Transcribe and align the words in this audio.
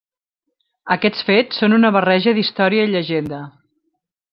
Aquests 0.95 1.21
fets 1.29 1.61
són 1.65 1.77
una 1.79 1.93
barreja 1.99 2.37
d'història 2.41 2.91
i 2.91 2.95
llegenda. 2.97 3.47